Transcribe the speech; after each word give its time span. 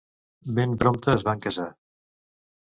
Ben 0.59 0.73
prompte 0.85 1.15
es 1.15 1.27
van 1.29 1.45
casar. 1.45 1.69